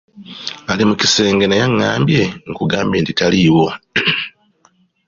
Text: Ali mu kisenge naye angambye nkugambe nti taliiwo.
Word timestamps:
Ali 0.71 0.83
mu 0.89 0.95
kisenge 1.01 1.45
naye 1.47 1.63
angambye 1.69 2.21
nkugambe 2.51 2.95
nti 2.99 3.11
taliiwo. 3.19 3.67